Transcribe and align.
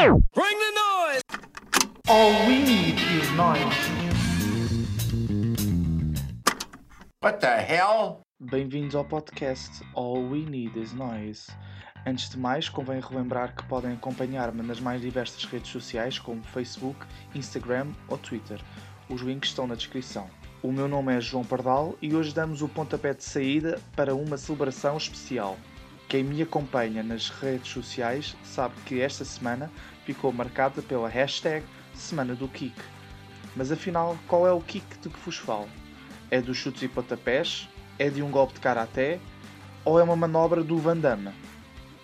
Bring 0.00 0.16
the 0.32 0.72
noise! 0.88 1.22
All 2.08 2.32
we 2.48 2.62
need 2.62 2.98
is 3.20 3.30
noise. 3.32 3.60
What 7.20 7.40
the 7.40 7.60
hell? 7.60 8.22
Bem-vindos 8.40 8.94
ao 8.94 9.04
podcast 9.04 9.82
All 9.94 10.22
We 10.22 10.38
Need 10.48 10.80
Is 10.80 10.94
Noise. 10.94 11.52
Antes 12.06 12.30
de 12.30 12.38
mais, 12.38 12.70
convém 12.70 12.98
relembrar 12.98 13.54
que 13.54 13.62
podem 13.64 13.92
acompanhar-me 13.92 14.62
nas 14.62 14.80
mais 14.80 15.02
diversas 15.02 15.44
redes 15.44 15.70
sociais 15.70 16.18
como 16.18 16.42
Facebook, 16.44 16.98
Instagram 17.34 17.88
ou 18.08 18.16
Twitter. 18.16 18.58
Os 19.10 19.20
links 19.20 19.50
estão 19.50 19.66
na 19.66 19.74
descrição. 19.74 20.30
O 20.62 20.72
meu 20.72 20.88
nome 20.88 21.14
é 21.14 21.20
João 21.20 21.44
Pardal 21.44 21.94
e 22.00 22.14
hoje 22.14 22.32
damos 22.32 22.62
o 22.62 22.68
pontapé 22.70 23.12
de 23.12 23.22
saída 23.22 23.78
para 23.94 24.14
uma 24.14 24.38
celebração 24.38 24.96
especial. 24.96 25.58
Quem 26.10 26.24
me 26.24 26.42
acompanha 26.42 27.04
nas 27.04 27.28
redes 27.28 27.70
sociais 27.70 28.36
sabe 28.42 28.74
que 28.84 29.00
esta 29.00 29.24
semana 29.24 29.70
ficou 30.04 30.32
marcada 30.32 30.82
pela 30.82 31.08
hashtag 31.08 31.64
Semana 31.94 32.34
do 32.34 32.48
Kick. 32.48 32.74
Mas 33.54 33.70
afinal, 33.70 34.18
qual 34.26 34.44
é 34.44 34.50
o 34.50 34.60
kick 34.60 34.84
de 35.00 35.08
que 35.08 35.20
vos 35.20 35.36
falo? 35.36 35.68
É 36.28 36.40
dos 36.40 36.56
chutes 36.56 36.82
e 36.82 36.88
pontapés? 36.88 37.68
É 37.96 38.10
de 38.10 38.24
um 38.24 38.30
golpe 38.30 38.54
de 38.54 38.60
karaté? 38.60 39.20
Ou 39.84 40.00
é 40.00 40.02
uma 40.02 40.16
manobra 40.16 40.64
do 40.64 40.78
Van 40.78 40.96
Damme? 40.96 41.30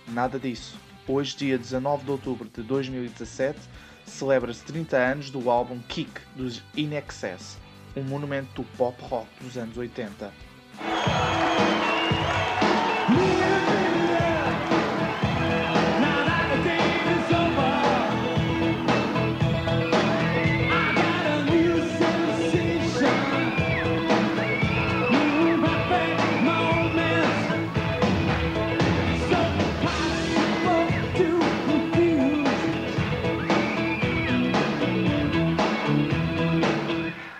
Nada 0.07 0.39
disso. 0.39 0.79
Hoje, 1.05 1.35
dia 1.35 1.57
19 1.57 2.05
de 2.05 2.11
outubro 2.11 2.47
de 2.47 2.63
2017, 2.63 3.59
celebra-se 4.05 4.63
30 4.63 4.95
anos 4.95 5.29
do 5.29 5.49
álbum 5.49 5.79
Kick 5.79 6.21
dos 6.33 6.63
In 6.77 6.93
Excess, 6.93 7.57
um 7.93 8.03
monumento 8.03 8.61
do 8.61 8.63
pop 8.77 8.97
rock 9.01 9.27
dos 9.41 9.57
anos 9.57 9.77
80. 9.77 10.31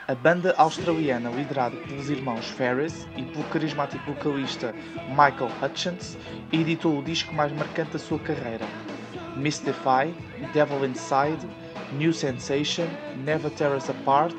A 0.07 0.15
banda 0.15 0.55
australiana 0.57 1.29
liderada 1.29 1.75
pelos 1.75 2.09
irmãos 2.09 2.45
Ferris 2.51 3.05
e 3.17 3.23
pelo 3.23 3.43
carismático 3.49 4.05
vocalista 4.05 4.73
Michael 5.09 5.51
Hutchins 5.61 6.17
editou 6.49 6.97
o 6.97 7.03
disco 7.03 7.35
mais 7.35 7.51
marcante 7.51 7.91
da 7.91 7.99
sua 7.99 8.17
carreira. 8.17 8.65
Mystify, 9.35 10.13
Devil 10.53 10.85
Inside, 10.85 11.45
New 11.91 12.13
Sensation, 12.13 12.87
Never 13.25 13.51
Tear 13.51 13.75
Us 13.75 13.89
Apart 13.89 14.33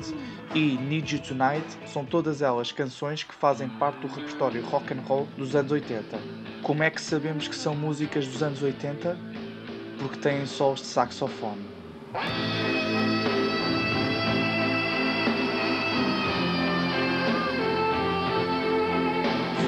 e 0.55 0.75
Need 0.75 1.15
You 1.15 1.21
Tonight 1.21 1.67
são 1.85 2.03
todas 2.03 2.41
elas 2.41 2.71
canções 2.71 3.21
que 3.21 3.35
fazem 3.35 3.69
parte 3.69 3.99
do 3.99 4.07
repertório 4.07 4.65
rock 4.65 4.91
and 4.91 5.01
roll 5.01 5.27
dos 5.37 5.55
anos 5.55 5.71
80. 5.71 6.17
Como 6.63 6.81
é 6.81 6.89
que 6.89 6.99
sabemos 6.99 7.47
que 7.47 7.55
são 7.55 7.75
músicas 7.75 8.27
dos 8.27 8.41
anos 8.41 8.63
80? 8.63 9.15
Porque 9.99 10.17
têm 10.17 10.47
solos 10.47 10.79
de 10.79 10.87
saxofone. 10.87 11.63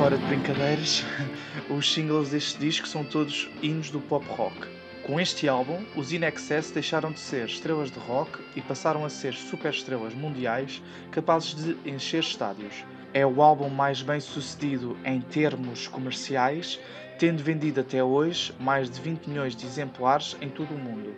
Fora 0.01 0.17
de 0.17 0.25
brincadeiras, 0.25 1.05
os 1.69 1.93
singles 1.93 2.31
deste 2.31 2.57
disco 2.57 2.87
são 2.87 3.03
todos 3.03 3.47
hinos 3.61 3.91
do 3.91 3.99
pop 3.99 4.25
rock. 4.29 4.67
Com 5.03 5.19
este 5.19 5.47
álbum, 5.47 5.85
os 5.95 6.11
In 6.11 6.23
Excess 6.23 6.71
deixaram 6.71 7.11
de 7.11 7.19
ser 7.19 7.45
estrelas 7.45 7.91
de 7.91 7.99
rock 7.99 8.39
e 8.55 8.61
passaram 8.61 9.05
a 9.05 9.09
ser 9.09 9.35
superestrelas 9.35 10.15
mundiais 10.15 10.81
capazes 11.11 11.53
de 11.53 11.77
encher 11.87 12.21
estádios. 12.21 12.83
É 13.13 13.27
o 13.27 13.43
álbum 13.43 13.69
mais 13.69 14.01
bem 14.01 14.19
sucedido 14.19 14.97
em 15.05 15.21
termos 15.21 15.87
comerciais, 15.87 16.79
tendo 17.19 17.43
vendido 17.43 17.81
até 17.81 18.03
hoje 18.03 18.55
mais 18.59 18.89
de 18.89 18.99
20 18.99 19.27
milhões 19.27 19.55
de 19.55 19.67
exemplares 19.67 20.35
em 20.41 20.49
todo 20.49 20.73
o 20.73 20.79
mundo. 20.79 21.15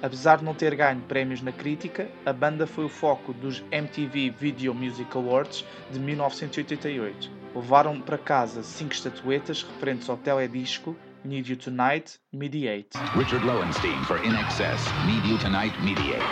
Apesar 0.00 0.38
de 0.38 0.44
não 0.44 0.54
ter 0.54 0.76
ganho 0.76 1.00
prémios 1.08 1.42
na 1.42 1.50
crítica, 1.50 2.08
a 2.24 2.32
banda 2.32 2.68
foi 2.68 2.84
o 2.84 2.88
foco 2.88 3.32
dos 3.32 3.64
MTV 3.72 4.30
Video 4.30 4.72
Music 4.72 5.10
Awards 5.16 5.64
de 5.90 5.98
1988. 5.98 7.41
Levaram 7.54 8.00
para 8.00 8.16
casa 8.18 8.62
cinco 8.62 8.92
estatuetas 8.94 9.62
referentes 9.62 10.08
ao 10.08 10.16
teledisco 10.16 10.96
Need 11.24 11.48
You 11.48 11.56
Tonight, 11.56 12.18
Mediate. 12.32 12.98
Richard 13.16 13.44
Lowenstein 13.44 14.02
for 14.04 14.18
In 14.24 14.34
Excess. 14.34 14.84
Need 15.06 15.24
You 15.24 15.38
Tonight 15.38 15.78
Mediate. 15.82 16.22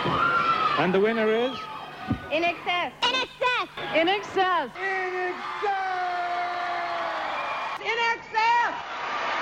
And 0.79 0.91
the 0.91 0.99
winner 0.99 1.27
is 1.27 1.57
In 2.31 2.43
excess. 2.43 2.91
In 3.03 3.15
excess. 3.15 3.69
In 3.93 4.07
excess. 4.07 4.71
In 7.81 7.97
excess. 8.15 8.73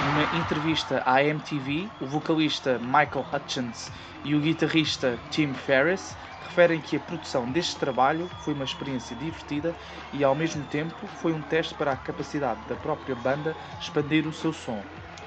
Numa 0.06 0.24
entrevista 0.40 1.04
à 1.06 1.22
MTV, 1.22 1.90
o 2.00 2.06
vocalista 2.06 2.80
Michael 2.80 3.26
Hutchins 3.34 3.92
e 4.24 4.34
o 4.34 4.40
guitarrista 4.40 5.20
Tim 5.30 5.54
Ferriss 5.54 6.16
referem 6.48 6.80
que 6.80 6.96
a 6.96 7.00
produção 7.00 7.52
deste 7.52 7.76
trabalho 7.76 8.30
foi 8.40 8.54
uma 8.54 8.64
experiência 8.64 9.16
divertida 9.18 9.76
e 10.14 10.24
ao 10.24 10.34
mesmo 10.34 10.64
tempo 10.66 10.96
foi 11.22 11.34
um 11.34 11.42
teste 11.42 11.76
para 11.76 11.92
a 11.92 11.98
capacidade 11.98 12.60
da 12.68 12.76
própria 12.76 13.16
banda 13.16 13.56
expandir 13.80 14.26
o 14.26 14.34
seu 14.34 14.54
som. 14.54 14.82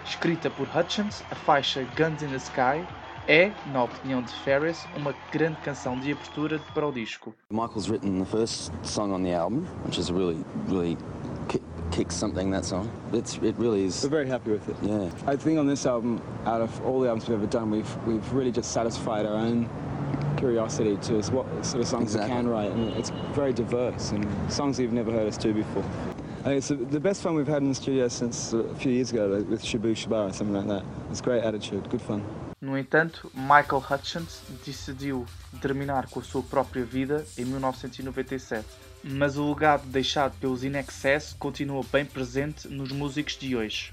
Escrita 0.04 0.48
por 0.50 0.66
Hutchins, 0.74 1.22
a 1.30 1.34
faixa 1.34 1.86
Guns 1.96 2.22
in 2.22 2.28
the 2.28 2.36
Sky 2.36 2.84
é, 3.28 3.52
na 3.72 3.84
opinião 3.84 4.20
de 4.22 4.32
Ferris, 4.32 4.84
uma 4.96 5.14
grande 5.30 5.56
canção 5.60 5.98
de 5.98 6.10
abertura 6.10 6.58
para 6.74 6.86
o 6.86 6.92
disco. 6.92 7.34
Michael's 7.50 7.88
written 7.88 8.18
the 8.18 8.24
first 8.24 8.72
song 8.82 9.12
on 9.12 9.22
the 9.22 9.34
album, 9.34 9.64
which 9.84 10.00
is 10.00 10.10
a 10.10 10.14
really, 10.14 10.44
really 10.68 10.96
kicks 11.92 12.14
something. 12.16 12.50
That 12.50 12.64
song, 12.64 12.90
it's 13.12 13.36
it 13.38 13.54
really 13.58 13.84
is. 13.84 14.02
We're 14.02 14.08
very 14.10 14.28
happy 14.28 14.50
with 14.52 14.68
it. 14.68 14.76
Yeah, 14.82 15.10
I 15.26 15.36
think 15.36 15.58
on 15.58 15.66
this 15.66 15.86
album, 15.86 16.20
out 16.46 16.60
of 16.60 16.70
all 16.84 17.00
the 17.00 17.08
albums 17.08 17.28
we've 17.28 17.38
ever 17.38 17.46
done, 17.46 17.70
we've 17.70 17.96
we've 18.06 18.32
really 18.32 18.50
just 18.52 18.72
satisfied 18.72 19.26
our 19.26 19.36
own 19.36 19.68
curiosity 20.36 20.96
to 20.96 21.18
us 21.18 21.30
what 21.30 21.46
sort 21.64 21.82
of 21.82 21.88
songs 21.88 22.14
Exactly. 22.14 22.30
we 22.30 22.36
can 22.42 22.48
write, 22.48 22.70
and 22.72 22.88
it's 22.98 23.10
very 23.34 23.52
diverse 23.52 24.10
and 24.10 24.26
songs 24.50 24.78
you've 24.80 24.92
never 24.92 25.12
heard 25.12 25.28
us 25.28 25.36
do 25.36 25.52
before. 25.52 25.84
I 26.40 26.44
think 26.46 26.56
it's 26.58 26.68
the- 26.68 26.74
the 26.90 26.98
best 27.00 27.22
fun 27.22 27.34
we've 27.36 27.46
had 27.46 27.62
in 27.62 27.68
the 27.68 27.74
studio 27.74 28.08
since 28.08 28.52
uh, 28.52 28.58
a 28.58 28.74
few 28.74 28.90
years 28.90 29.12
ago 29.12 29.26
like, 29.28 29.48
with 29.48 29.62
Shabu 29.62 29.94
Shabara, 29.94 30.32
something 30.34 30.56
like 30.56 30.66
that. 30.66 30.82
It's 31.10 31.20
great 31.20 31.44
attitude, 31.44 31.88
good 31.88 32.02
fun. 32.02 32.22
No 32.60 32.72
entanto, 32.76 33.30
Michael 33.34 33.80
Hutchins 33.80 34.40
decidiu 34.66 35.24
terminar 35.60 36.08
com 36.10 36.20
a 36.20 36.24
sua 36.24 36.42
própria 36.42 36.84
vida 36.84 37.24
em 37.38 37.44
1997, 37.44 38.64
mas 39.02 39.36
o 39.36 39.48
legado 39.48 39.86
deixado 39.86 40.34
pelos 40.38 40.62
In 40.64 40.76
Excess 40.76 41.34
continua 41.38 41.84
bem 41.92 42.04
presente 42.04 42.68
nos 42.68 42.92
músicos 42.92 43.36
de 43.38 43.56
hoje. 43.56 43.92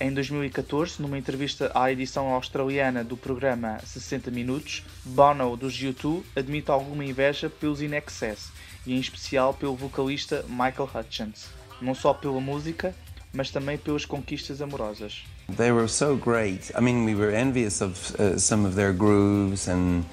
Em 0.00 0.12
2014, 0.12 1.00
numa 1.00 1.16
entrevista 1.16 1.70
à 1.74 1.90
edição 1.90 2.28
australiana 2.28 3.04
do 3.04 3.16
programa 3.16 3.78
60 3.84 4.30
Minutos, 4.30 4.82
Bono 5.04 5.56
dos 5.56 5.74
U2 5.74 6.22
admite 6.34 6.70
alguma 6.70 7.04
inveja 7.04 7.48
pelos 7.48 7.80
In 7.80 7.94
Excess 7.94 8.50
e 8.84 8.94
em 8.94 8.98
especial 8.98 9.54
pelo 9.54 9.76
vocalista 9.76 10.44
Michael 10.48 10.90
Hutchins, 10.94 11.46
não 11.80 11.94
só 11.94 12.12
pela 12.12 12.40
música, 12.40 12.94
mas 13.32 13.50
também 13.50 13.78
pelas 13.78 14.04
conquistas 14.04 14.60
amorosas. 14.60 15.24
They 15.56 15.72
were 15.72 15.88
so 15.88 16.16
great. 16.16 16.72
I 16.76 16.80
mean, 16.80 17.04
we 17.04 17.14
were 17.14 17.34
envious 17.34 17.80
of 17.80 18.14
uh, 18.20 18.38
some 18.38 18.66
of 18.66 18.74
their 18.76 18.92
grooves 18.92 19.68
and 19.68 20.04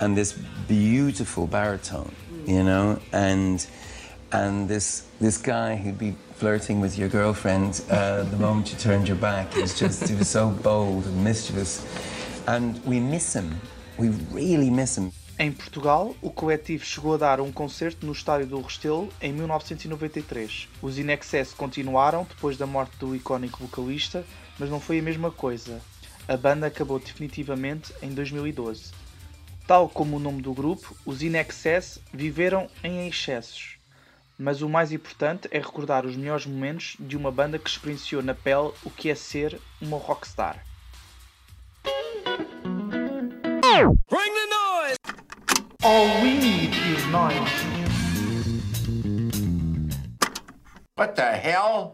and 0.00 0.16
this 0.16 0.34
beautiful 0.68 1.46
baritone, 1.46 2.10
you 2.46 2.62
know, 2.62 2.98
and 3.12 3.66
and 4.32 4.68
this 4.68 5.06
this 5.20 5.38
guy 5.38 5.76
who'd 5.76 5.98
be 5.98 6.14
flirting 6.34 6.80
with 6.80 6.98
your 6.98 7.08
girlfriend 7.08 7.82
uh, 7.90 8.22
the 8.24 8.36
moment 8.36 8.72
you 8.72 8.78
turned 8.78 9.08
your 9.08 9.16
back. 9.16 9.54
He 9.54 9.62
was 9.62 9.78
just 9.78 10.08
he 10.08 10.14
was 10.14 10.28
so 10.28 10.50
bold 10.50 11.06
and 11.06 11.24
mischievous, 11.24 11.84
and 12.46 12.84
we 12.84 13.00
miss 13.00 13.34
him. 13.34 13.60
We 13.98 14.08
really 14.32 14.70
miss 14.70 14.98
him. 14.98 15.12
Em 15.36 15.50
Portugal, 15.50 16.14
o 16.22 16.30
coletivo 16.30 16.84
chegou 16.84 17.14
a 17.14 17.16
dar 17.16 17.40
um 17.40 17.50
concerto 17.50 18.06
no 18.06 18.12
Estádio 18.12 18.46
do 18.46 18.60
Restelo 18.60 19.08
em 19.20 19.32
1993. 19.32 20.68
Os 20.80 20.96
In 20.96 21.10
Excess 21.10 21.52
continuaram 21.52 22.24
depois 22.28 22.56
da 22.56 22.66
morte 22.66 22.96
do 22.98 23.16
icónico 23.16 23.58
vocalista, 23.64 24.24
mas 24.60 24.70
não 24.70 24.78
foi 24.78 25.00
a 25.00 25.02
mesma 25.02 25.32
coisa. 25.32 25.80
A 26.28 26.36
banda 26.36 26.68
acabou 26.68 27.00
definitivamente 27.00 27.92
em 28.00 28.10
2012. 28.10 29.03
Tal 29.66 29.88
como 29.88 30.16
o 30.16 30.20
nome 30.20 30.42
do 30.42 30.52
grupo, 30.52 30.94
os 31.06 31.22
In 31.22 31.36
Excess 31.36 31.98
viveram 32.12 32.68
em 32.82 33.08
excessos. 33.08 33.78
Mas 34.38 34.60
o 34.60 34.68
mais 34.68 34.92
importante 34.92 35.48
é 35.50 35.58
recordar 35.58 36.04
os 36.04 36.16
melhores 36.16 36.44
momentos 36.44 36.96
de 37.00 37.16
uma 37.16 37.30
banda 37.30 37.58
que 37.58 37.70
experienciou 37.70 38.22
na 38.22 38.34
pele 38.34 38.72
o 38.84 38.90
que 38.90 39.08
é 39.08 39.14
ser 39.14 39.58
uma 39.80 39.96
rockstar. 39.96 40.62
Bring 44.08 44.32
the 44.32 44.46
noise! 44.46 44.98
All 45.82 46.06
we 46.22 46.34
need 46.38 46.74
is 46.74 47.04
noise. 47.06 47.34
What 50.96 51.16
the 51.16 51.36
hell? 51.36 51.92